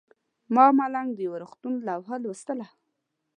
ما 0.53 0.63
او 0.67 0.73
ملنګ 0.79 1.09
د 1.13 1.19
یو 1.27 1.33
روغتون 1.43 1.73
لوحه 1.87 2.15
لوستله. 2.23 2.67